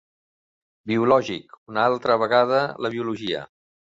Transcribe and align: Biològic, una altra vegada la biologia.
Biològic, 0.91 1.53
una 1.73 1.85
altra 1.91 2.17
vegada 2.23 2.61
la 2.87 2.93
biologia. 2.97 3.45